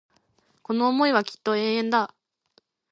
[0.63, 2.15] この思いはきっと永遠だ